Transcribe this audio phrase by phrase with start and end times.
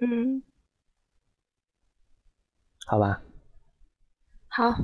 [0.00, 0.42] 嗯，
[2.86, 3.22] 好吧。
[4.48, 4.74] 好。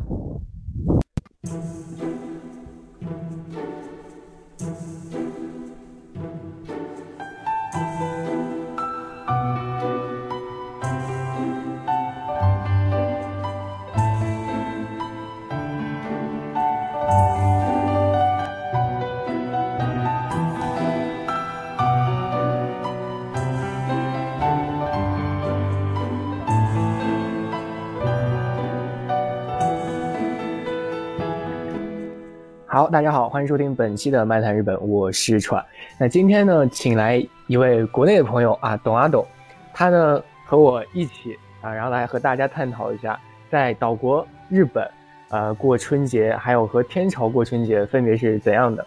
[32.86, 35.64] 好，大家好，欢迎收听本期的《漫谈日本》，我是川。
[35.98, 39.26] 那今天呢，请来一位国内的朋友啊，董阿董，
[39.74, 43.18] 他呢和我一起啊，然后来和大家探讨一下，
[43.50, 44.88] 在岛国日本，
[45.30, 48.86] 呃，过春节，还有和天朝过春节分别是怎样的。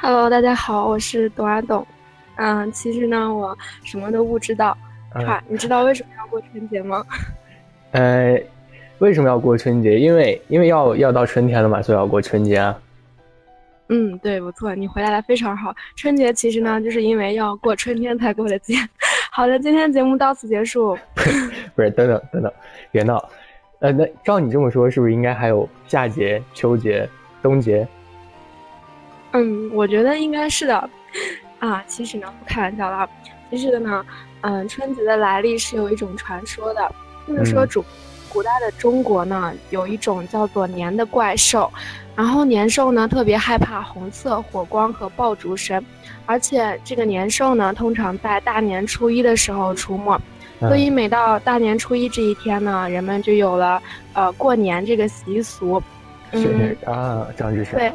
[0.00, 1.86] Hello，大家好，我是董阿董。
[2.36, 4.74] 嗯，其实呢，我什么都不知道。
[5.12, 7.04] 川，你知道为什么要过春节吗？
[7.90, 8.40] 呃。
[9.00, 9.98] 为什么要过春节？
[9.98, 12.78] 因为因为要要到春天了嘛，所以要过春节啊。
[13.88, 15.74] 嗯，对，不错，你回答的非常好。
[15.96, 18.74] 春节其实呢，就是因为要过春天才过的节。
[19.32, 20.96] 好的，今天节目到此结束。
[21.74, 22.52] 不是，等等等等，
[22.92, 23.26] 别闹。
[23.80, 27.08] 呃，那照你这么说，是不是应该还有夏节、秋节、
[27.42, 27.88] 冬节？
[29.32, 30.90] 嗯，我觉得应该是的。
[31.58, 33.08] 啊，其实呢，不开玩笑了。
[33.50, 34.04] 其实呢，
[34.42, 36.94] 嗯，春节的来历是有一种传说的，
[37.26, 37.82] 就是说主。
[38.32, 41.70] 古代的中国呢，有一种叫做年的怪兽，
[42.16, 45.84] 然后年兽呢特别害怕红色火光和爆竹声，
[46.26, 50.18] 而且这个年兽呢通常在大年初一的时候出没，
[50.60, 53.82] 所以每到大年初一这一天呢，人们就有了
[54.14, 55.82] 呃过年这个习俗。
[56.32, 57.78] 嗯啊，张志生。
[57.78, 57.92] 对。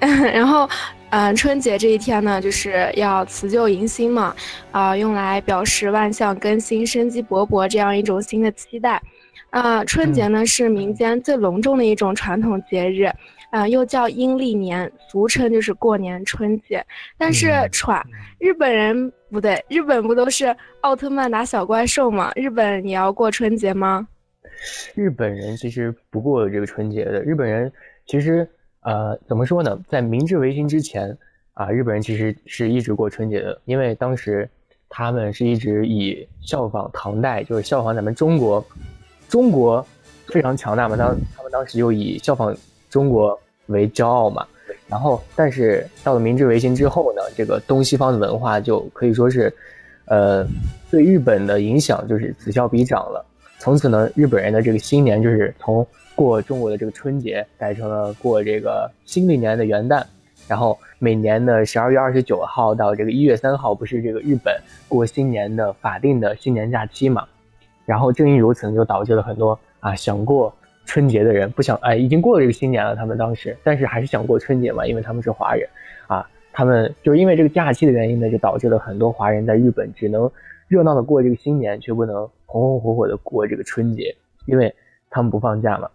[0.32, 0.68] 然后，
[1.10, 4.32] 嗯，春节这一天呢，就是要辞旧迎新嘛，
[4.70, 9.02] 啊，用来表示万象更新、生机勃勃这样一种新的期待。
[9.50, 13.10] 啊，春节呢是民间最隆重的一种传统节日，
[13.50, 16.84] 啊，又叫阴历年，俗称就是过年春节。
[17.16, 18.04] 但是，传
[18.38, 22.30] 日本人不对，日本不都是奥特曼打小怪兽吗？
[22.36, 24.06] 日本也要过春节吗？
[24.94, 27.22] 日本人其实不过这个春节的。
[27.22, 27.72] 日本人
[28.04, 28.46] 其实，
[28.82, 29.78] 呃，怎么说呢？
[29.88, 31.16] 在明治维新之前，
[31.54, 34.46] 啊，日本人其实是一直过春节的，因为当时
[34.90, 38.62] 他们是一直以效仿唐代，就是效仿咱们中国。
[39.28, 39.84] 中国
[40.26, 42.56] 非常强大嘛，当他们当时又以效仿
[42.90, 44.46] 中国为骄傲嘛，
[44.88, 49.52] 然后但是到了明治维新之后呢，这个东西方的文化就可以说是，
[50.06, 50.46] 呃，
[50.90, 53.24] 对日本的影响就是此消彼长了。
[53.58, 60.02] 从此呢，日本人的这个新年就是从过中国的这个春节改成了过这个新历年的元旦，
[60.46, 64.56] 然后每年的十二月二十九号到这个一月三号不是这个日本
[64.88, 67.26] 过新年的法定的新年假期嘛。
[67.88, 70.54] 然后正因如此，就导致了很多啊想过
[70.84, 75.66] 春节的人不想哎，已经过了这个新年了，他们当时但是还是想过春节嘛，因为他们是华人，
[76.06, 80.30] 啊，他们就是因为这个假期的原因呢，就导致了很多华人在日本只能
[80.66, 84.74] 热闹的过这个新年，却不能红红火火的过这个春节，因为
[85.08, 85.88] 他们不放假嘛。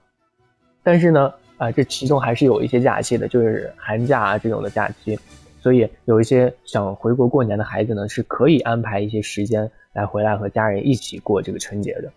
[0.81, 5.15] 但是呢，啊，这其中还是有一些假期的，就是寒假啊这种的假期，
[5.61, 9.69] 所以有一些想回国过年的孩子呢，是可以安排一些时间。
[9.93, 12.11] 来回来和家人一起过这个春节的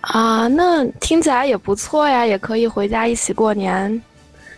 [0.00, 4.00] 啊，那听起来也不错呀，也可以回家一起过年。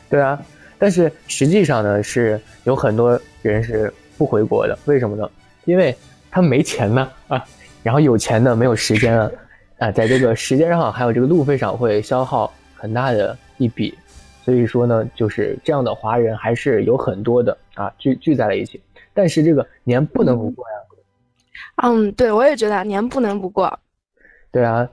[0.08, 0.40] 对啊，
[0.78, 4.78] 但是实际上呢，是有很多人是不回国的。
[4.84, 5.28] 为什么呢？
[5.64, 5.96] 因为
[6.30, 7.44] 他没钱呢啊，
[7.82, 9.32] 然后有钱的没有时间了
[9.78, 13.96] 啊，在这个时间上还有这个路费上会消耗很大的一笔，
[14.44, 18.80] 所以说呢，就是这样的华人还是有很多的啊，聚聚在了一起。
[19.14, 20.74] 但是这个年不能不过呀。
[21.82, 23.78] 嗯，对，我也觉得年不能不过。
[24.52, 24.88] 对啊，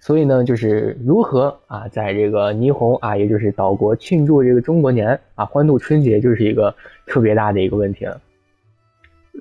[0.00, 6.74] 所以呢，就是如何啊，在这个霓虹啊，也就是岛国庆祝这个中国年啊，欢度春节，就是一个
[7.06, 8.20] 特别大的一个问题了。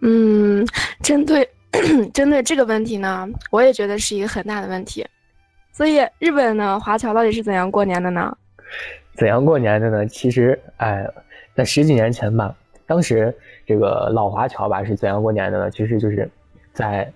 [0.02, 0.66] 嗯，
[1.02, 1.48] 针对
[2.14, 5.06] 针对这个问题呢，我也觉得是一个很大的问题。
[5.72, 8.36] 所以，日本呢，华侨到底是怎样过年的呢？
[9.16, 10.06] 怎样过年的呢？
[10.08, 11.08] 其实，哎，
[11.56, 12.56] 在十几年前吧，
[12.86, 13.34] 当时
[13.66, 15.72] 这个老华侨吧是怎样过年的呢？
[15.72, 16.30] 其实就是。
[16.74, 17.12] 在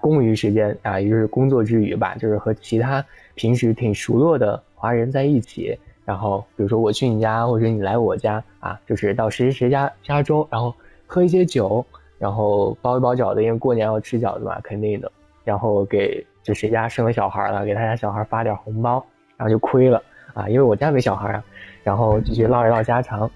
[0.00, 3.04] 公余时间啊，也就是工作之余吧，就是和其他
[3.34, 10.74] 平时挺熟络的华人在一起，然后比如说我去你家，或者你来我家啊，就是到谁谁谁家家中，然后
[11.06, 11.84] 喝一些酒，
[12.18, 15.10] 然后包一包饺子，因为过年要吃饺子嘛，肯定的。
[15.44, 19.04] 然后给就谁家生了小孩了，给他家小孩发点红包，
[19.36, 20.02] 然后就亏了
[20.34, 21.44] 啊，因为我家没小孩啊。
[21.82, 23.28] 然后继续唠一唠家常，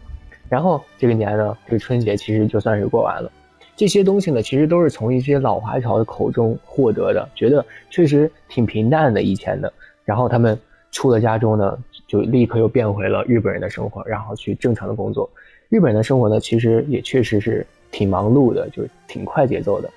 [0.48, 3.32] 然后这个年呢，这个春节其实就算是过完了。
[3.76, 9.72] 这些东西呢，其实都是从一些老华侨的口中获得的，觉得确实挺平淡的以前的。
[10.04, 10.58] 然后他们
[10.92, 11.76] 出了家中呢，
[12.06, 15.28] 就立刻又变回了日本人的生活，然后去正常的工作。
[15.70, 19.90] 日本人的生活呢，其实也确实是挺忙碌的，就是挺快节奏的。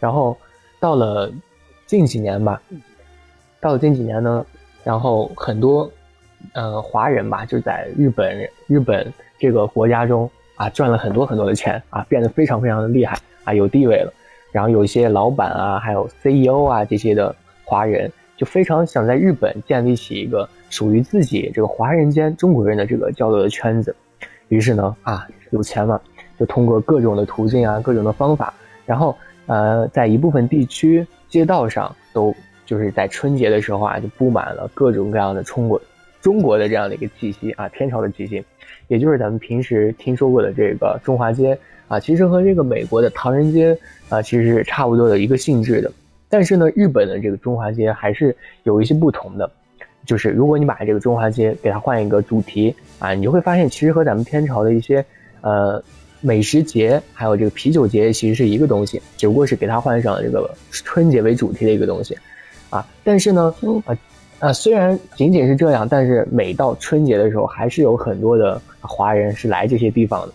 [0.00, 0.36] 然后
[0.80, 1.32] 到了
[1.86, 2.60] 近几年吧，
[3.60, 4.44] 到了近几年呢，
[4.82, 5.88] 然后很多
[6.54, 14.12] 呃华人吧，就在日本日本这个国家中啊赚了很多很多的钱啊，变得非常非常的厉害啊，有地位了。
[14.52, 17.34] 然后有一些老板啊，还有 CEO 啊这些的
[17.64, 23.94] 华人，就非常想在日本建立起一个属于自己这个华人间中国人的这个交流的圈子。
[24.48, 26.00] 于是呢，啊，有钱嘛，
[26.38, 28.54] 就通过各种的途径啊，各种的方法，
[28.86, 29.16] 然后
[29.46, 32.32] 呃，在一部分地区街道上，都
[32.64, 35.80] 就是在春节的时候啊，就布满了各种各样的中国
[36.20, 38.44] 中国的这样的一个气息啊，天朝的气息，
[38.94, 41.58] 也就是咱们平时听说过的这个中华街
[41.88, 43.76] 啊，其实和这个美国的唐人街
[44.08, 45.90] 啊，其实是差不多的一个性质的。
[46.28, 49.50] 但是呢，日本的这个中华街还是有一些不同的。
[50.06, 55.04] 就是如果你把这个中华街给它换一个主题啊，你就会发现其实和咱们天朝的一些
[55.40, 55.82] 呃
[56.20, 62.16] 美食节还有这个啤酒节其实是一个东西，只不过是给它换上了这个春节为主题的一个东西
[62.70, 62.86] 啊。
[63.02, 63.54] 但是呢，
[63.86, 63.96] 啊
[64.44, 70.34] 啊虽然仅仅是这样，但是每到春节的时候，还是有很多的华人是来这些地方的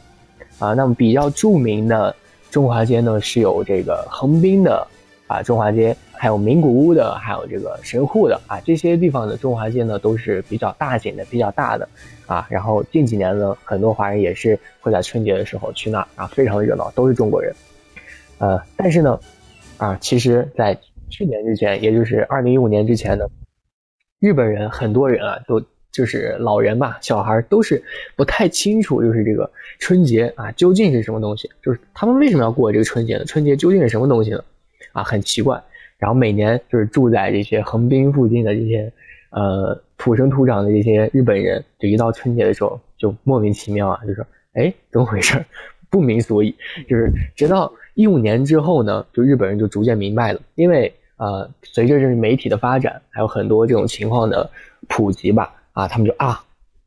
[0.66, 0.74] 啊。
[0.74, 2.16] 那么比较著名的
[2.50, 4.88] 中华街呢，是有这个横滨的
[5.28, 5.96] 啊中华街。
[6.22, 11.88] 还有名古屋的，还有这个神户的啊，这些地方的中华街呢都是比较大型的、比较大的
[12.26, 12.46] 啊。
[12.50, 17.56] 然后近几年呢，很多华人也是会在春节的时候去那啊，非常热闹，都是中国人。
[18.40, 19.18] 呃，但是呢，
[19.78, 20.76] 啊，其实，在
[21.10, 23.26] 去年之前，也就是二零一五年之前呢，
[24.20, 25.62] 日本人很多人啊，都
[25.92, 27.82] 就是老人吧、小孩都是
[28.16, 29.50] 不太清楚，就是这个
[29.80, 33.26] 春节啊究竟是什么东西，就是他们为什么要过这个春节呢？
[33.26, 34.44] 春节究竟是什么东西呢？
[34.92, 35.62] 啊，很奇怪。
[35.98, 38.92] 然后每年就是住在这些横滨附近的这些，
[39.32, 45.44] 呃土生土长的这些日本人，就一到春节的时候就莫名其妙啊，就说哎怎么回事，
[45.90, 46.56] 不明所以。
[46.88, 54.50] 就是直到一五年之后呢，就日本人就逐渐明白了，因为呃随着这个媒体的发展，还有很多这种情况的
[54.88, 56.44] 普及吧，啊他们就啊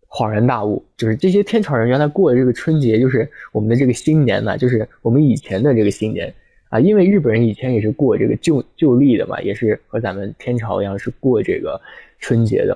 [0.08, 6.34] 恍然大悟，就是这些天朝人原来过的这个春节就是我们的这个新年呢，就是我们以前的这个新年。
[6.72, 11.78] 啊，因为日本人以前也是过这个旧旧历的嘛，也是和咱们天朝一样是过这个
[12.18, 12.74] 春节的。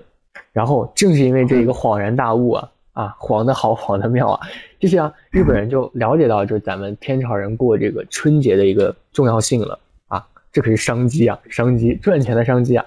[0.52, 4.40] 然后正是因为这一个恍然大悟啊，啊，恍的好，恍的妙啊，
[4.78, 9.78] 就这样日本人就了解到，就是咱们天朝人过这个春节的一个重要性了，
[10.56, 12.86] 这可是商机啊，商机赚钱的商机啊。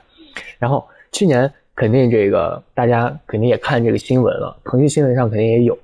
[0.58, 5.78] 然后去年肯定这个大家肯定也看这个新闻了，腾讯新闻上肯定也有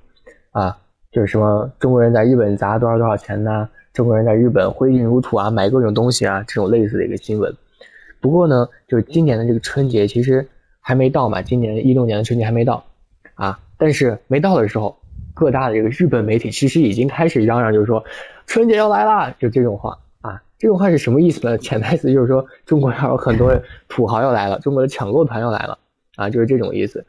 [0.50, 0.76] 啊，
[1.12, 3.68] 就是什么中国人在日本砸多少多少钱呢？
[3.92, 7.54] 中国人在日本挥金如土啊，买各种东西啊，这种类似的一个新闻。
[8.20, 10.44] 不过呢，就是今年的这个春节其实
[10.80, 12.84] 还没到嘛，今年一六年的春节还没到
[13.36, 13.56] 啊。
[13.78, 14.98] 但是没到的时候，
[15.34, 18.04] 各大的这个日本媒体其实已经开始嚷嚷，就是说
[18.44, 19.96] 春节要来啦，就这种话。
[20.58, 21.56] 这种话是什么意思呢？
[21.58, 23.54] 潜台词就是说中国要有很多
[23.88, 25.78] 土豪要来了，中国的抢购团要来了
[26.16, 27.04] 啊，就是这种意思。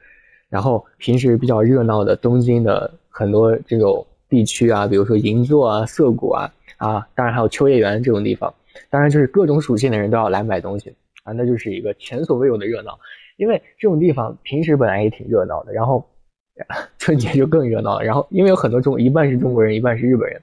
[0.49, 6.53] 然后平时比较热闹的东京的很多这种地区啊，比如说银座啊、涩谷啊。
[6.77, 8.53] 啊，当然还有秋叶原这种地方，
[8.91, 10.93] 当然就是各种属性的人都要来买东西
[11.24, 13.00] 啊，那就是一个前所未有的热闹。
[13.38, 16.07] 因为这种地方平时本来也挺热闹的，然后
[17.00, 18.05] 春节就更热闹了。
[18.05, 20.39] 然后因为有很多中，一半是中国人，一半是日本人，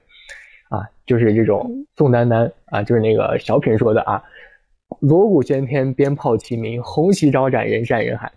[0.75, 4.23] 啊，就是这种宋丹丹啊，就是那个小品说的啊，
[4.99, 8.31] 锣鼓喧天，鞭炮齐鸣，红旗招展，人山人海。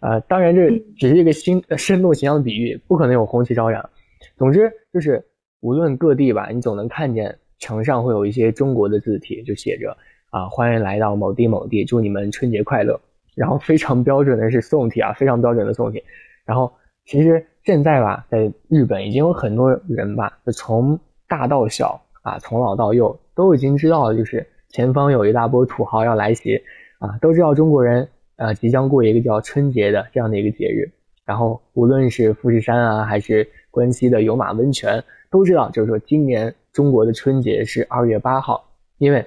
[0.00, 3.88] 啊，当然这只是一个新生动形象的比喻，不可能有红旗招展。
[4.36, 5.24] 总之就是。
[5.64, 9.96] 无论各地吧，你总能看见墙上会有一些中国的字体，就写着
[10.30, 13.00] 啊，欢迎来到某地某地，祝你们春节快乐。
[13.36, 16.02] 然后非常标准的是宋体啊，非常标准的宋体。
[16.44, 16.72] 然后
[17.04, 20.98] 其实现在吧，在日本已经有很多人吧，就从
[21.32, 26.62] 大到小啊，从老到幼都已经知道，就是前方有一大波土豪要来袭
[26.98, 30.84] 啊，都知道中国人呃即将过一个叫春节的这样的一个节日。
[31.24, 35.02] 然后无论是富士山啊，还是关西的有马温泉。
[35.30, 38.62] 都知道，就是说，今年中国的春节是二月八号，
[38.98, 39.24] 因为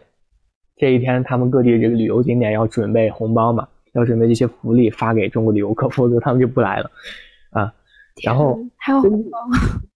[0.75, 6.91] 这一天他们各地这个旅游景点要准备红包嘛，要准备这些福利发给中国的游客，否则他们就不来了
[7.50, 7.74] 啊。
[8.24, 9.39] 然后还有红包，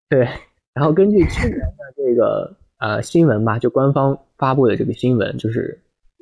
[0.09, 0.27] 对，
[0.79, 5.77] 然后根据去年的这个呃新闻吧，就官方发布的这个新闻，就是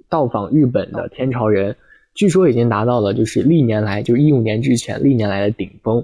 [0.09, 1.75] 到访日本的天朝人，
[2.15, 6.03] 据说已经达到了就是历年来就是一五年之前历年来的顶峰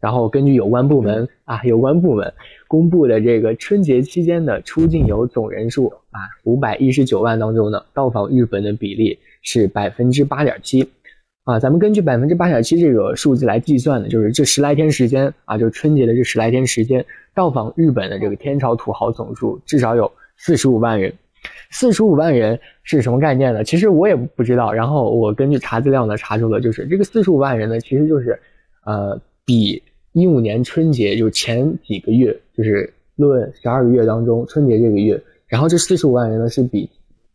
[0.00, 2.32] 然后根据有关部门啊有关部门
[2.66, 10.88] 公布的这个春节期间的出境游总人数啊五百一十九万当中呢，到访日本的比例是百分之八点七。
[11.44, 17.04] 啊，咱们根据百分之八点七这个数字来计算的，就是这十来天时间啊，就春节的这十来天时间，
[17.34, 21.12] 到访日本的这个天朝土豪总数至少有四十五万人。
[21.70, 23.64] 四十五万人是什么概念呢？
[23.64, 24.70] 其实我也不知道。
[24.70, 28.38] 然后我根据查资料呢，查出了就是这个四十五万人呢，其实就是，
[28.84, 29.82] 呃，比
[30.12, 36.88] 一五年春节就前几个月，就是论十二个月当中春节这个月，然后这四十五万人呢是比。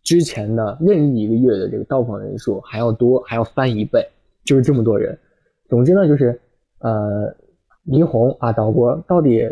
[0.05, 4.07] 之前的任意一个月的这个到访人数还要多，还要翻一倍，
[4.45, 5.17] 就是这么多人。
[5.67, 6.39] 总之呢，就是
[6.77, 7.35] 呃，
[7.87, 9.51] 霓虹啊，岛国到底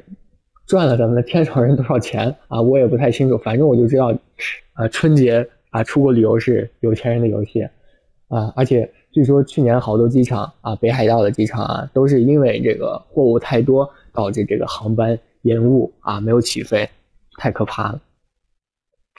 [0.68, 2.62] 赚了咱们的天朝人多少钱啊？
[2.62, 3.36] 我也不太清楚。
[3.40, 4.14] 反正我就知道，
[4.74, 7.68] 啊，春节啊，出国旅游是有钱人的游戏
[8.28, 8.54] 啊。
[8.56, 16.88] 而且据说去年好多机场啊，北海道的机场啊，都是因为这个货物太多，导致这个航班延误啊，没有起飞，
[17.40, 18.02] 太可怕了，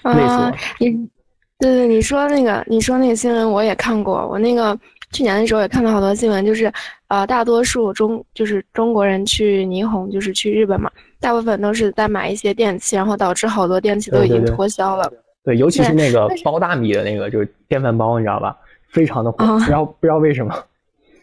[0.05, 0.53] 累死我。
[0.79, 1.11] 你。
[1.59, 4.27] 对对，你说那个，你说那个新闻我也看过。
[4.29, 4.77] 我那个
[5.13, 6.71] 去年的时候也看到好多新闻，就是，
[7.09, 15.11] 呃，大多数中就是中国人去霓虹，就是去日本嘛，大部分都是在买一些电器，然后导致好多电器都已经脱销了。
[15.45, 18.57] 对，尤其是那个包大米的那个，就是电饭煲，你知道吧？
[18.91, 20.53] 非常的火，不知道不知道为什么。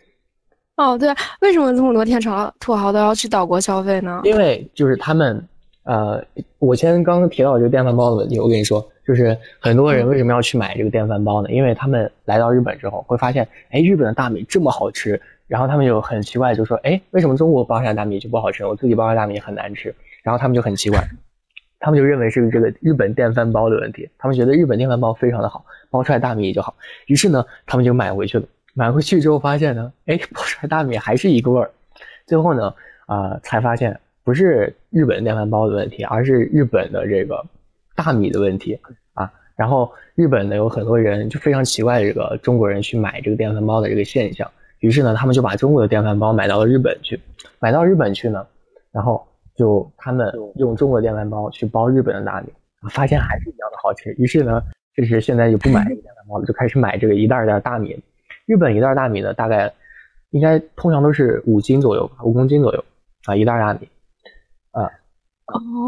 [0.77, 4.21] 哦，对，为什么这么多天朝土豪都要去岛国消费呢？
[4.23, 5.45] 因为就是他们，
[5.83, 6.23] 呃，
[6.57, 8.83] 我先刚刚提到这个电饭煲的问题，我跟你说。
[9.05, 11.49] 就是很多人为什么要去买这个电饭煲呢？
[11.49, 18.65] 因为他们来到日本之后会发现，哎，日本的大米这么好吃，然后他们就很奇怪，就说，哎，为什么中国包出来大米就不好吃？
[18.65, 19.93] 我自己包出来大米很难吃。
[20.23, 21.03] 然后他们就很奇怪，
[21.79, 24.07] 他们就认为是这个日本电饭煲的问题。
[24.19, 26.75] 他们觉得日本电饭煲非常的好，包出来大米也就好。
[27.07, 28.45] 于是呢，他们就买回去了。
[28.73, 31.69] 买回去之后发现呢，哎， 包出来大米还是一个味儿。
[32.27, 32.73] 最后呢，
[33.07, 37.43] 啊，才发现不是日本电饭煲的问题，而是日本的这个
[37.95, 38.79] 大米的问题
[39.13, 39.31] 啊。
[39.55, 47.19] 然后日本呢有很多人就非常奇怪这个中国人去买这个电饭煲的这个现象，于是呢他们就把中国的电饭煲买到了日本去，
[47.59, 48.43] 买到日本去呢，
[48.91, 49.23] 然后
[49.55, 52.47] 就他们用中国电饭煲去煲日本的大米，
[52.89, 54.63] 发现还是一样的好吃，于是呢
[54.95, 57.95] 就是现在就不买这个电饭煲了，就开始买这个一袋一袋大米。
[58.47, 59.71] 日本一袋大米呢大概
[60.31, 62.83] 应该通常都是五斤左右吧，五公斤左右
[63.25, 63.87] 啊一袋大米
[64.71, 64.89] 啊，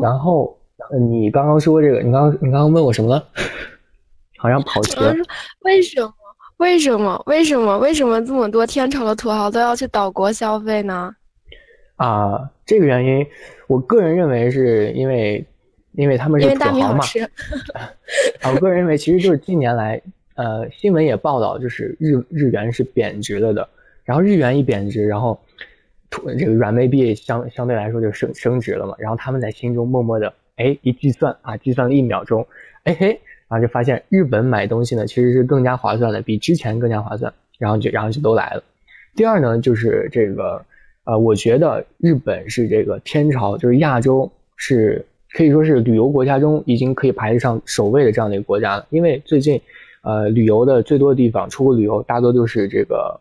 [0.01, 0.55] 然后。
[0.99, 3.27] 你刚刚说这个，你刚刚你刚刚问我什么了？
[4.37, 5.13] 好像跑题了。
[5.61, 6.13] 为什么？
[6.57, 7.23] 为什么？
[7.27, 7.77] 为什么？
[7.79, 11.15] 为什么这么多天朝的土豪都要去岛国消费呢？
[11.95, 13.25] 啊，这个原因，
[13.67, 15.45] 我个人认为是因为，
[15.93, 17.05] 因为他们是土豪嘛。
[18.41, 20.01] 啊，我个人认为其实就是近年来，
[20.35, 23.67] 呃，新闻也报道，就是日日元是贬值了的，
[24.03, 25.39] 然后日元一贬值，然后
[26.09, 30.33] 土这个软妹币相相对来说就升升值了嘛，然后他们在心中默默的。
[30.55, 32.45] 哎，一计算啊，计算了一秒钟，
[32.83, 33.19] 哎嘿，
[33.49, 38.63] 然后就发现日本买东西呢其实是更加划算的，比之前更加划算，然后就然后就都来了。
[39.15, 40.63] 第二呢，就是这个，
[41.05, 49.59] 呃，我觉得日本是这个天朝，就是亚洲是可以说是旅游国家中已经可以排得上首位的这样的一个国家了，因为最近，
[50.01, 53.19] 呃，旅游的最多的地方，出国旅游大多都是这个。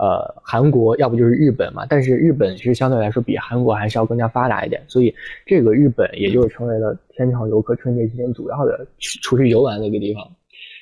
[0.00, 5.14] 呃，韩国要不就是日本嘛，但是日本其实相对来说比韩国还是要更加发达一点，所以
[5.44, 8.86] 这个日本也就是成为了天朝游客春节期间主要的
[9.20, 10.26] 出去游玩的一个地方。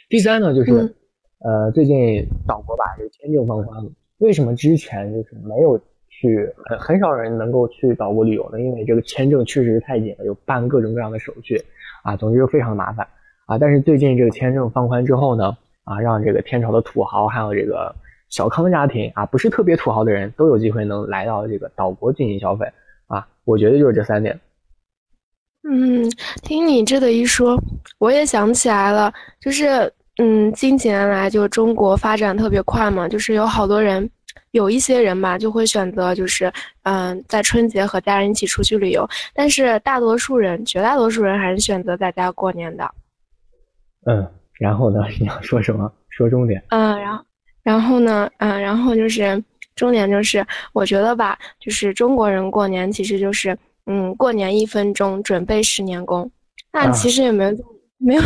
[0.08, 0.94] 第三呢，就是
[1.40, 5.76] 呃，最近岛国把这个签证放宽了，为什么之前就是没有
[6.08, 8.60] 去很很少人能够去岛国旅游呢？
[8.60, 11.60] 因为这个签证确实是太紧了，有办各种各样的手续
[12.04, 13.04] 啊，总之就非常麻烦
[13.46, 13.58] 啊。
[13.58, 17.92] 但是最近这个签证放宽之后呢，啊，让这个天朝的土豪还有这个。
[18.30, 22.66] 小康家庭啊，不是特别土豪的人都有机会能来到这个岛国进行消费
[23.06, 24.38] 啊，我觉得就是这三点。
[25.68, 26.08] 嗯，
[26.42, 27.58] 听你这的一说，
[27.98, 34.08] 我也想起来了，就是嗯，近几年来就中国发展特别快嘛，就是有好多人，
[34.52, 36.50] 有一些人吧，就会选择就是
[36.84, 42.90] 嗯，在春节和家人一起出去旅游，但是大多数人，绝大多数人还是选择在家过年的。
[44.06, 44.26] 嗯，
[44.58, 45.00] 然后呢？
[45.20, 45.92] 你要说什么？
[46.08, 46.62] 说重点。
[46.68, 47.24] 嗯，然后。
[47.68, 49.44] 然后呢，嗯，然后就是
[49.76, 56.30] 重点就是，我觉得吧，就是中国人过年其实就是，嗯，过年一分钟，准备十年功。
[56.72, 57.50] 那其实也没有
[57.98, 58.22] 没有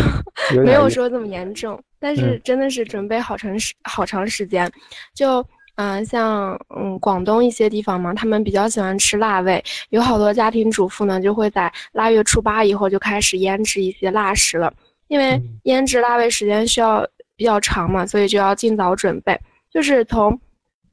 [0.62, 4.70] 没有说这么严重，但是真的是准备好长时好长时间。
[5.12, 5.44] 就
[5.74, 14.72] 嗯，像嗯广东一些地方嘛，他们比较喜欢吃辣味，有好多家庭主妇呢就会在腊月初八以后就开始腌制一些腊食了，
[15.08, 17.04] 因为腌制腊味时间需要。
[17.42, 19.36] 比较长嘛，所以就要尽早准备。
[19.68, 20.40] 就是从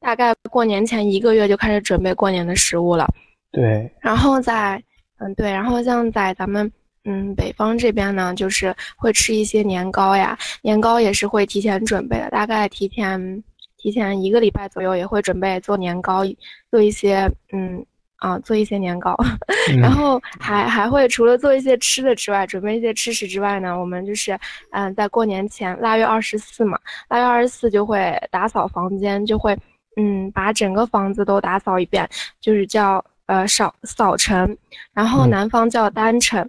[0.00, 3.06] 大概过年前一个月就开始准备过年的食物了。
[3.52, 4.82] 对，然后在
[5.18, 6.68] 嗯对，然后像在咱们
[7.04, 13.44] 嗯北方这边呢，就是会吃一些年糕呀，年糕也是会提前准备的，大概提前
[13.78, 16.24] 提前一个礼拜左右也会准备做年糕，
[16.68, 17.86] 做一些嗯。
[18.20, 19.16] 啊，做一些年糕，
[19.80, 24.38] 然后还还会除了做一些吃的之外，准备一些吃食之外呢，我们就是
[24.72, 29.56] 嗯，在过年前腊月二十四嘛，腊月二十四就会打扫房间，就会
[29.96, 32.08] 嗯把整个房子都打扫一遍，
[32.40, 34.56] 就是叫呃扫扫尘，
[34.92, 36.48] 然后南方叫单尘。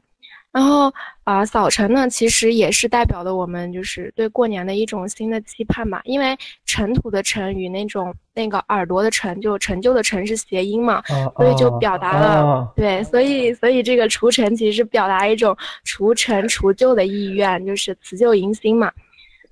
[0.52, 0.92] 然后
[1.24, 6.02] 啊，扫尘呢，其实也是代表的我们就是对过年的一种新的期盼吧。
[6.04, 11.02] 因为尘土的尘与那种那个耳朵的尘，就陈旧的陈是谐音嘛，
[11.38, 15.56] 所以就表达了对，所以所以这个除尘其实是表达一种
[15.86, 18.92] 除尘除旧的意愿，就是辞旧迎新嘛。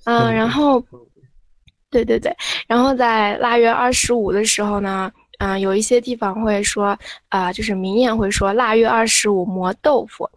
[0.03, 0.83] 嗯，然后，
[1.89, 2.35] 对对对，
[2.67, 6.97] 然后在腊月二十五的时候呢，嗯，有一些地方会说
[7.29, 10.29] 啊，就是民谚会说腊月二十五磨豆腐。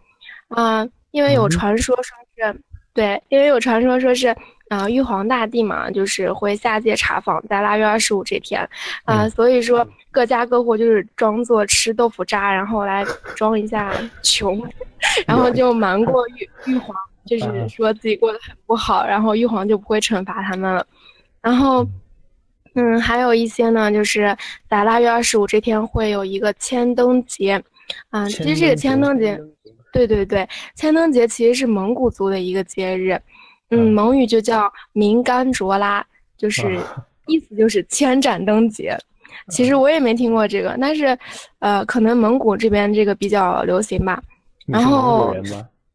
[0.53, 2.61] 啊，因为有传说说是，
[2.93, 4.35] 对，因为有传说说是，
[4.69, 8.67] 啊，玉皇大帝嘛，就是会下界查访，在腊月二十五这天，
[9.05, 13.05] 啊，所以说各家各户就是装作吃豆腐渣，然后来
[13.35, 13.91] 装一下
[14.21, 14.61] 穷，
[15.25, 16.95] 然后就瞒过玉玉皇，
[17.25, 20.85] 就是说自己过得很不好，然后玉皇就不会惩罚他们了。
[21.41, 21.85] 然后，
[22.75, 24.35] 嗯，还有一些呢，就是
[24.69, 27.61] 在腊月二十五这天会有一个千灯节，
[28.11, 29.39] 啊，其实这个千灯节。
[29.93, 30.45] 对对对，
[30.75, 33.17] 千灯节其实是蒙古族的一个节日，
[33.69, 36.77] 嗯，蒙语就叫明干卓拉，就是
[37.27, 38.97] 意思就是千盏灯节。
[39.49, 41.17] 其实我也没听过这个，但是，
[41.59, 44.21] 呃，可能蒙古这边这个比较流行吧。
[44.67, 45.35] 然后，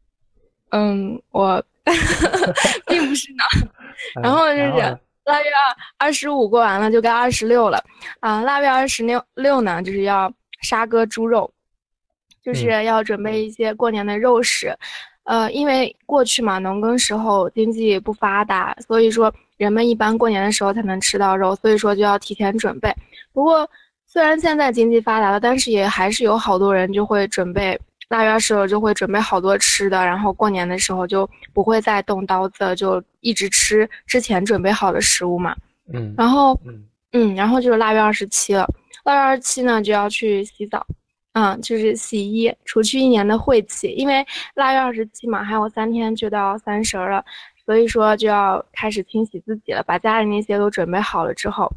[0.71, 1.63] 嗯，我
[2.87, 3.43] 并不是呢。
[4.21, 4.71] 然后就是
[5.25, 7.81] 腊月二二十五过完了，就该二十六了
[8.19, 8.41] 啊。
[8.41, 11.49] 腊月二十六六呢，就是要杀割猪肉。
[12.49, 14.75] 就是要准备一些过年的肉食，
[15.25, 22.91] 呃，因为过去嘛，农耕时候经济不发达，所以说人们一般过年的时候才能吃到肉，所以说就要提前准备。
[23.31, 23.69] 不过
[24.07, 35.55] 虽然现在经济发达了，但是也还是有好多人就会准备腊月十五就会准备好多吃的，然后过年的时候就不会再动刀子，就一直吃之前准备好的食物嘛。
[35.93, 36.59] 嗯，然后
[37.13, 38.67] 嗯，然后就是腊月二十七了，
[39.03, 40.83] 腊月二十七呢就要去洗澡。
[41.33, 43.89] 嗯，就是洗衣，除去一年的晦气。
[43.89, 47.23] 因为腊月二十七嘛，还有三天就到三十了，
[47.65, 51.71] 所以说就要开始清洗自己了，把家里那些都准备好了之后，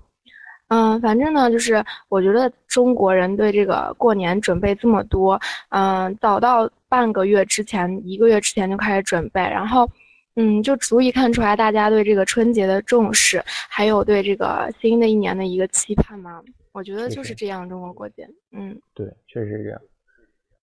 [0.68, 5.38] 嗯，反正呢，就是我觉得中国人对这个过年准备这么多，
[5.68, 9.88] 嗯，早到半个月之前，一个月之前就开始准备，然后，
[10.36, 16.40] 嗯，就足以看出来大家对这个春节的重视，还有对这个新的一年的一个期盼嘛。
[16.72, 19.80] 我觉得就是这样，中国过节，嗯，对，确实是这样。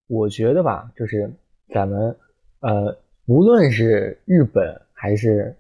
[0.07, 1.31] 我觉得吧，就是
[1.71, 2.15] 咱们，
[2.61, 5.55] 呃，无论是日本还是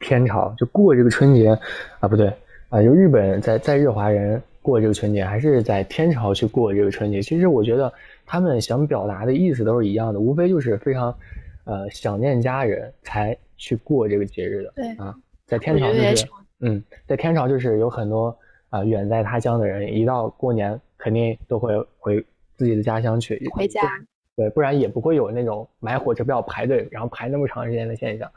[0.00, 1.56] 天朝，就过这个春节
[2.00, 2.26] 啊，不对
[2.68, 7.92] 啊，就日本在在日华人过这个春节，还是在天朝去过这个春节，其实我觉得
[8.26, 11.16] 他们想表达的意思都是一样的，无非就是非常，
[11.62, 14.72] 呃，想念家人才去过这个节日的。
[14.74, 15.14] 对啊，
[15.46, 16.26] 在天朝就是，
[16.58, 18.36] 嗯，在天朝就是有很多。
[18.72, 22.24] 啊，远在他乡的人，一到过年肯定都会回
[22.56, 23.82] 自己的家乡去回家，
[24.34, 28.30] 对，不然也不会有那种买火车票排队，然后排那么长时间的现象。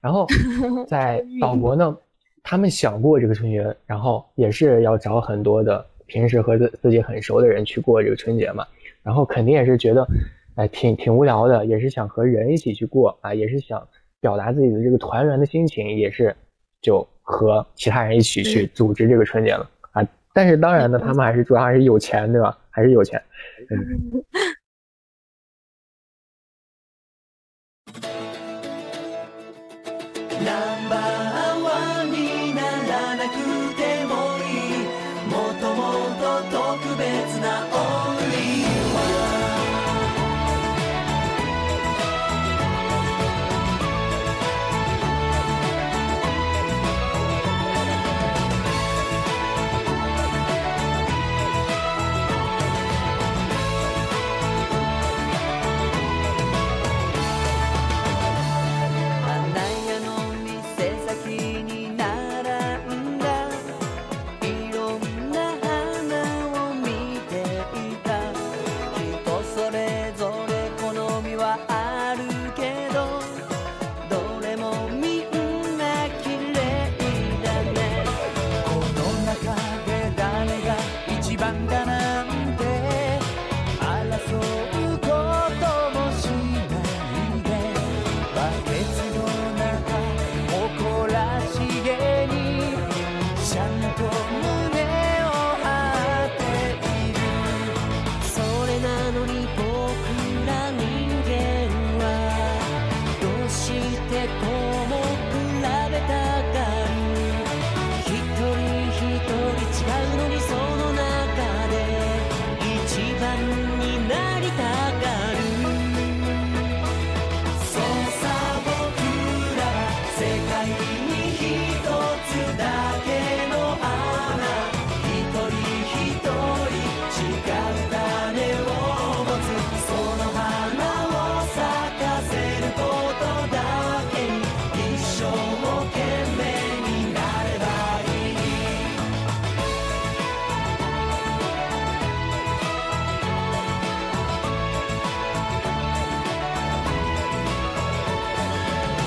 [0.00, 0.26] 然后
[0.88, 1.94] 在岛国呢，
[2.42, 8.66] 他们想过这个春节，然后也是要找很多的平时和自自己很熟的人去过这个春节嘛。
[9.02, 10.08] 然后肯定也是觉得，
[10.54, 13.86] 哎，挺挺无聊的，也是想和人一起去过啊，也是想
[14.18, 16.34] 表达自己的这个团圆的心情，也是
[16.80, 19.70] 就和其他人一起去组织这个春节了。
[20.34, 22.58] 但是当然呢，他们还是主要还是有钱，对吧？
[22.68, 23.22] 还是有钱，
[23.70, 24.22] 嗯。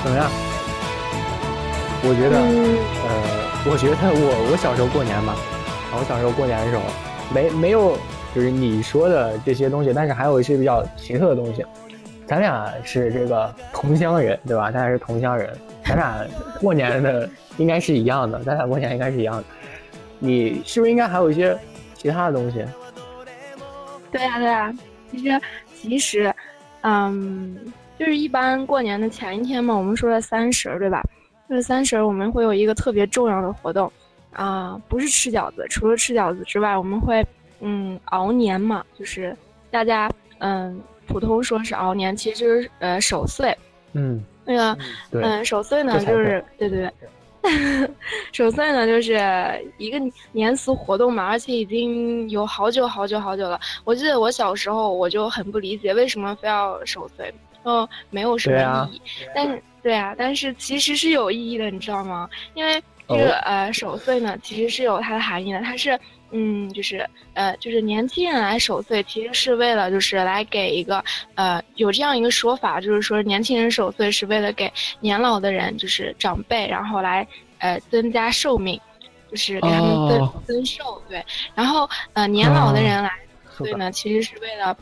[0.08, 0.32] 怎么样？
[2.08, 3.12] 我觉得，呃，
[3.70, 5.36] 我觉得我我小时候过年嘛，
[5.92, 6.84] 我小时候过年的时候，
[7.34, 7.98] 没没有
[8.34, 11.66] 就是你说的这些东西，但是还有一些比较奇特的东西。
[12.26, 14.72] 咱俩是这个同乡人，对吧？
[14.72, 16.26] 咱俩是同乡人，咱俩
[16.62, 19.44] 过年的应该是一样的，咱俩过年应该是一样的。
[20.20, 21.58] 你是不是应该还有一些
[21.98, 22.66] 其他的东西？
[24.10, 24.74] 对呀，对呀，
[25.12, 25.42] 其实
[25.82, 26.34] 其实，
[26.84, 27.58] 嗯。
[27.98, 31.02] 就是一般过年的前一天嘛，我们说的三十，对吧？
[31.50, 33.92] 就是三十，我们会有一个特别重要的活动，
[34.34, 37.26] 啊，不是吃饺子，除了吃饺子之外，我们会，
[37.62, 39.36] 嗯，熬年嘛，就是
[39.72, 43.58] 大家，嗯，普通说是熬年，其实就是呃守岁，
[43.94, 44.78] 嗯，那个，
[45.12, 46.92] 嗯，守岁呢，就是对对
[47.42, 47.90] 对，
[48.34, 49.18] 守岁呢就是
[49.78, 49.98] 一个
[50.34, 53.58] 年俗活动嘛，而且已经有好久好久好久了。
[53.86, 57.34] 我记得我小时候我就很不理解，为什么非要守岁。
[57.68, 59.02] 哦，没有什么意义，
[59.36, 62.30] 但是对啊，但是其实是有意义的，你知道吗？
[62.54, 65.60] 因为这个呃守岁呢，其实是有它的含义的。
[65.60, 66.00] 它是
[66.32, 71.04] 嗯，就是呃，就是年轻人来守岁，其实是为了就是来给一个
[71.36, 77.28] 呃，有这样一个说法，就是说年轻人守岁是为了给年老的人，就是长辈，然后来
[77.58, 78.80] 呃增加寿命，
[79.30, 81.02] 就是给他们增增寿。
[81.10, 81.22] 对，
[81.54, 83.12] 然后呃年老的人来
[83.58, 84.74] 守岁呢，其实是为了。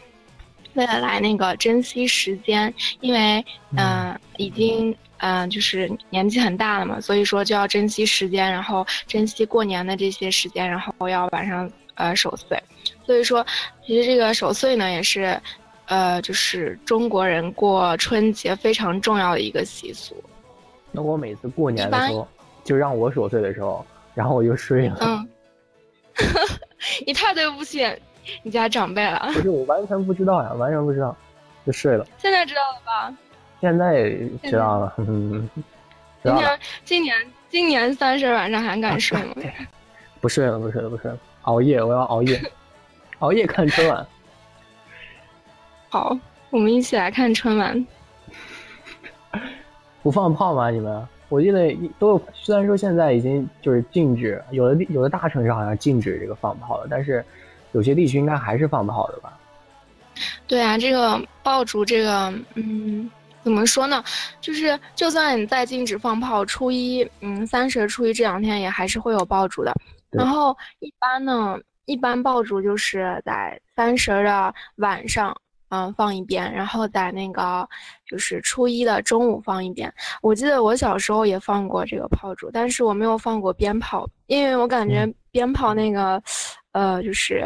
[0.75, 3.43] 为了来那个珍惜时间，因为
[3.77, 12.61] 嗯，已经嗯，就是年纪很大了嘛，所以说就要珍惜时间，然后珍惜过年的这些时间，然后要晚上呃守岁。
[13.05, 13.45] 所以说，
[13.85, 15.39] 其实这个守岁呢，也是
[15.85, 20.15] 呃，就是中国人过春节非常重要的一个习俗。
[20.91, 22.27] 那我每次过年的时候，
[22.63, 24.97] 就让我守岁的时候，然后我就睡了。
[25.01, 25.27] 嗯，
[27.05, 27.87] 你太对不起。
[28.43, 29.21] 你家长辈了？
[29.33, 31.15] 不是，我完全不知道呀，完全不知道，
[31.65, 32.05] 就睡了。
[32.17, 33.17] 现在知道了吧？
[33.61, 34.09] 现在
[34.43, 34.93] 知道了。
[36.23, 37.15] 今年今年
[37.49, 39.35] 今年三十晚上还敢睡吗？
[40.21, 41.17] 不睡了，不睡了，不睡了。
[41.43, 42.41] 熬夜，我要熬夜，
[43.19, 44.05] 熬夜看春晚。
[45.89, 46.17] 好，
[46.49, 47.85] 我们一起来看春晚。
[50.01, 50.69] 不放炮吗？
[50.71, 51.07] 你们？
[51.29, 57.23] 我记得都有，虽然说现在已经就是禁止，有的有的大城市好像禁止这个放炮了，但是。
[57.75, 59.37] 有些地区应该还是放炮的吧？
[60.47, 63.11] 对啊，这个爆竹，这个嗯，
[63.43, 64.01] 怎么说呢？
[64.39, 69.73] 就是就算你再禁止放炮，初一、嗯，三十、初一这两天也还是会有爆竹的。
[70.09, 75.35] 然后一般呢，一般爆竹就是在三十的晚上，
[75.67, 77.67] 嗯，放一遍，然后在那个
[78.07, 79.93] 就是初一的中午放一遍。
[80.21, 86.23] 我记得我小时候也放过这个炮竹，但是我没有放过鞭炮，因为我感觉鞭炮那个。
[86.75, 87.41] 呃，就是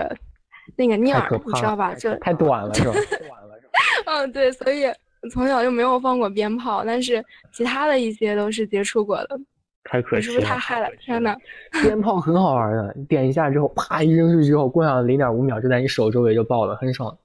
[0.76, 1.94] 那个念儿，你知道吧？
[1.94, 2.94] 就太短了，是吧？
[2.94, 3.74] 短了，是吧？
[4.08, 4.86] 嗯，对，所以
[5.32, 9.39] 从小就没有放过鞭炮，但是其他的一些都是接触过的。
[9.84, 10.89] 太可惜了，是不是太嗨了？
[11.00, 11.36] 天呐，
[11.84, 17.15] 鞭炮很好玩的，你点一下之后，啪一扔出去之后，过上零点五秒就在你手周围就爆了，很爽。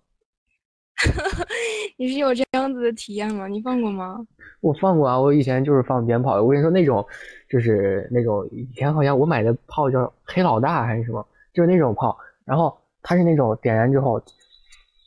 [1.97, 3.49] 你是有这样子的体验吗？
[3.49, 4.19] 你放过吗？
[4.61, 6.43] 我放过啊，我以前就是放鞭炮。
[6.43, 7.03] 我跟你说，那种
[7.49, 11.27] 就是那种以前好像我买的炮叫黑老大还是什么。
[11.55, 14.21] 就是那种炮，然后它是那种点燃之后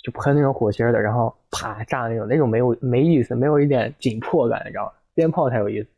[0.03, 4.91] 就喷那种火星的，然后啪炸那种，那种没有没意思，没有一点紧迫感，你知道吗？
[5.13, 5.89] 鞭炮才有意思。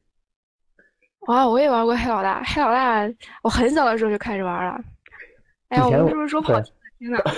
[1.27, 3.07] 哇，我也玩过黑老大，黑老大
[3.43, 4.81] 我很小的时候就开始玩了。
[5.67, 6.83] 哎呀，我们是不是说跑题了？
[6.97, 7.21] 天呐！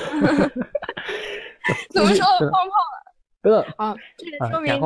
[1.91, 2.71] 怎么说放炮了？
[3.41, 4.79] 对啊，这也说明，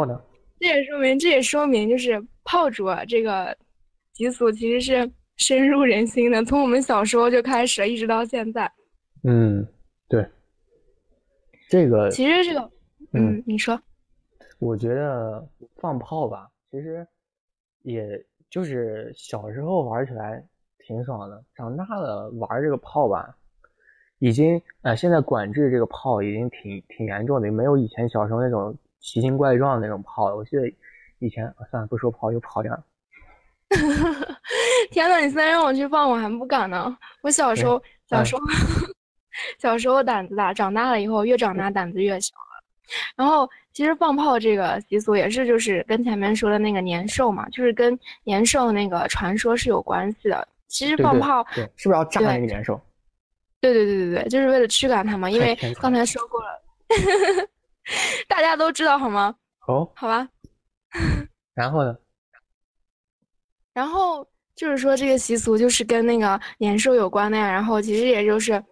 [0.60, 3.56] 这也说明，这也说明，就是炮竹这个
[4.14, 5.12] 习俗其实是。
[5.38, 8.72] 深入人心的，从我们小时候就开始，一直到现在。
[9.24, 9.66] 嗯，
[10.08, 10.26] 对，
[11.70, 12.72] 这个其实这个，
[13.14, 13.80] 嗯，你说，
[14.60, 15.46] 我觉得
[15.78, 17.06] 放炮吧，其实
[17.82, 20.44] 也就是小时候玩起来
[20.80, 23.36] 挺爽的，长大了玩这个炮吧，
[24.20, 30.36] 已经呃，现在管制这个炮已经挺挺严重的，没有以前小时候那种奇形怪状的那种炮了。
[30.36, 30.72] 我记得
[31.20, 32.74] 以前算了，不说炮又跑点。
[34.92, 36.98] 天呐，你现在让我去放，我还不敢呢。
[37.22, 38.42] 我小时候，小时候，
[39.60, 42.42] 小时候胆子大，长大了以后越长大胆子越小了。
[43.16, 50.48] 然后，其实放炮这个习俗也是，就是跟前面说的那个年兽嘛，就是跟年兽那个传说是有关系的。
[50.68, 52.80] 其实放炮，对，是不是要炸那个年兽？
[53.60, 55.30] 对对对对对，就是为了驱赶它嘛。
[55.30, 56.62] 因为刚才说过了，
[58.28, 59.36] 大家都知道好吗？
[59.68, 60.28] 哦，好吧。
[61.56, 61.96] 然后呢？
[63.76, 67.52] 然后就是说，这个习俗就是跟那个年兽有关的呀。
[67.52, 68.64] 然后其实也就是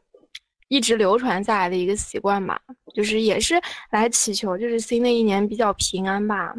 [0.70, 2.58] 一直流传下来的一个习惯吧，
[2.96, 3.56] 就是也是
[3.92, 6.56] 来祈求，就是新的一年比较平安吧。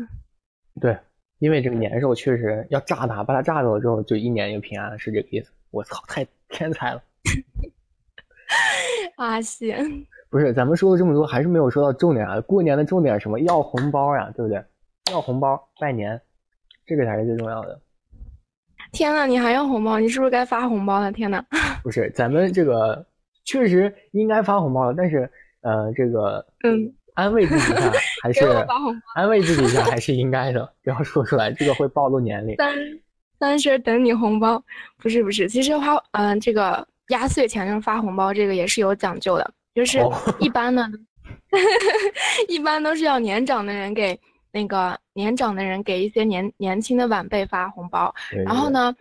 [0.79, 0.95] 对，
[1.39, 5.51] 因为这个年兽确实要炸它，把它炸走之后，就一年就平安，是这个意思。
[5.71, 7.03] 我操，太天才了！
[9.17, 9.75] 阿西，
[10.29, 12.39] 不是，咱们说了这么多，还是没有说到重点啊。
[12.43, 13.41] 过年的重点什么？
[13.41, 14.63] 要红包呀，对不对？
[15.11, 16.21] 要红包，拜年，
[16.85, 17.81] 这个才是最重要的。
[18.95, 19.99] 天呐，你还要红包？
[19.99, 21.11] 你是不是该发红包了？
[21.13, 21.45] 天呐，
[21.83, 23.05] 不是，咱们这个
[23.45, 25.29] 确实应该发红包了，但是
[25.63, 28.47] 呃，这个嗯，安慰自己一下 还是
[29.15, 32.55] 安慰自己一下还是应该的，不要说出来，这个会暴露年龄。
[32.63, 32.75] 三
[33.41, 34.63] 三十等你红包，
[35.03, 39.99] 不是不是，其实花嗯，这个压岁钱就是发红包，这个也是有讲究的，就是
[40.39, 40.89] 一般呢，
[42.49, 44.19] 一般都是要年长的人给。
[44.55, 48.15] 那个年长的人给一些年年轻的晚辈发红包，
[48.45, 48.95] 然后呢，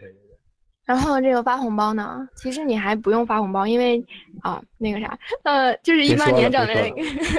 [0.83, 4.03] 然后这个发红包呢，其实你还不用发红包，因为
[4.41, 6.91] 啊，那个啥，呃，就是一般年长的人，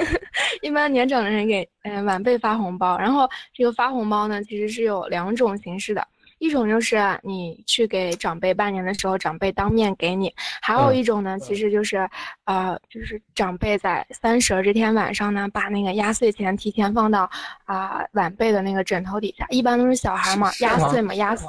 [0.63, 6.07] 一般年长的人给嗯晚辈发红包，然后这个发红包呢，其实是有两种形式的。
[6.37, 10.29] 一种就是你去给长辈拜年的时候，长辈当面给你；
[10.61, 12.07] 还有一种呢，其实就是，
[12.43, 17.29] 呃，就是长辈在三十这天晚上呢，把那个压岁钱提前放到
[17.63, 19.45] 啊晚辈的那个枕头底下。
[19.49, 21.47] 一般都是小孩嘛，压岁嘛，压岁。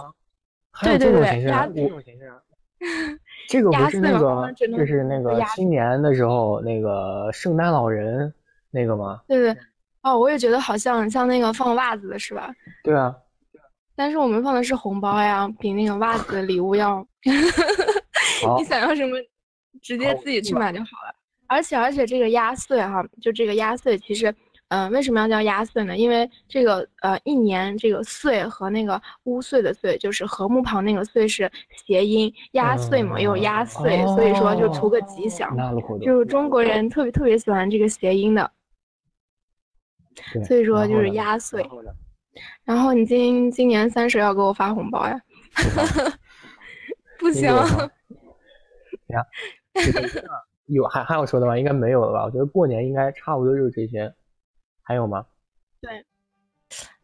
[0.83, 2.33] 对对对，压这种形式。
[3.49, 8.33] 这个不是那个，就是那个新年的时候那个圣诞老人
[8.71, 9.21] 那个吗？
[9.27, 9.57] 对对。
[10.03, 12.55] 哦，我也觉得好像像那个放袜子的是吧？
[12.85, 13.13] 对啊。
[13.97, 17.05] 但是我们放的是红包呀，比那个袜子的礼物要。
[18.59, 19.17] 你想要什么，
[19.83, 21.15] 直接自己去买就好了。
[21.47, 24.33] 而且而且这个压岁哈，就这个压岁，其实，
[24.69, 25.97] 嗯，为什么要叫压岁呢？
[25.97, 31.51] 因为这个呃一年这个岁和那个乌岁的岁，就是禾木旁那个岁是
[31.87, 35.57] 谐音，压岁嘛，有压岁，所以说就图个吉祥。
[36.03, 38.51] 就是中国人特别特别喜欢这个谐音的，
[40.47, 41.67] 所以说就是压岁。
[42.65, 45.21] 然后你今今年三十要给我发红包呀？
[47.19, 47.51] 不行。
[49.09, 49.25] 呀，
[50.67, 51.57] 有还还有说的吗？
[51.57, 52.25] 应该没有了吧？
[52.25, 54.13] 我觉得过年应该差不多就是这些，
[54.83, 55.25] 还有吗？
[55.81, 56.05] 对，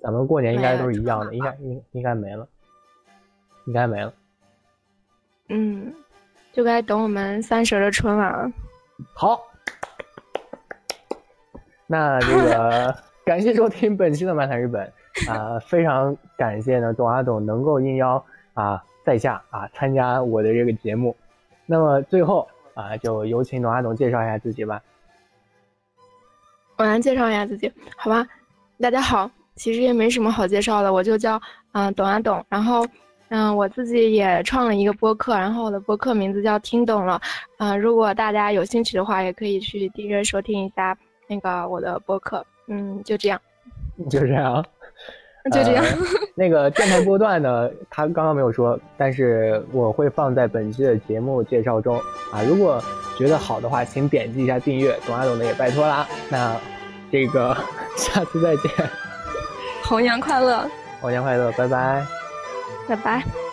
[0.00, 2.48] 咱们过年应该都是一样的，应该应应该没了，
[3.66, 4.12] 应该没了。
[5.48, 5.94] 嗯，
[6.52, 8.52] 就该等我们三十的春晚了。
[9.14, 9.40] 好，
[11.86, 14.92] 那这个 感谢收听本期的漫谈日本。
[15.28, 21.16] 啊，非常感谢呢，董阿董能够应邀啊在下啊参加我的这个节目。
[21.66, 24.82] 那么最后啊，就有请董阿董介绍一下自己吧。
[26.76, 28.26] 我来介绍一下自己，好吧？
[28.80, 31.40] 大家好，其实也没什么好介绍的，我就叫
[31.72, 32.44] 嗯董阿董。
[32.48, 32.84] 然后
[33.28, 37.20] 嗯，我自己也创了一个播客，然后我的播客名字叫听懂了。
[37.58, 40.96] 嗯，如果大家有兴趣的话，也可以去订阅收听一下
[41.28, 42.44] 那个我的播客。
[42.66, 43.40] 嗯，就这样。
[44.10, 44.64] 就这样。
[45.50, 45.84] 就这样，
[46.34, 51.98] 那个电台波段呢，他刚刚没有说，但是我会放在本期的节目介绍中
[52.32, 52.42] 啊。
[52.46, 52.82] 如果
[53.18, 56.06] 觉得好的话，请点击一下订阅，懂啊懂的也拜托啦。
[56.28, 56.56] 那
[57.10, 57.56] 这个
[57.96, 58.70] 下次再见，
[59.84, 60.64] 红娘快乐，
[61.00, 62.06] 红娘快乐，拜拜，
[62.88, 63.51] 拜拜。